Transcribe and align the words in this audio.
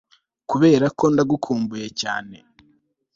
kuberako 0.49 1.03
ndagukumbuye 1.13 1.85
cyane 2.01 2.37